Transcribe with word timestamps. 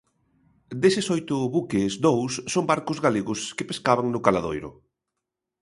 Deses 0.81 1.07
oito 1.15 1.37
buques, 1.55 1.91
dous 2.05 2.33
son 2.53 2.63
barcos 2.71 2.99
galegos 3.05 3.39
que 3.57 3.67
pescaban 3.69 4.07
no 4.11 4.23
caladoiro. 4.25 4.71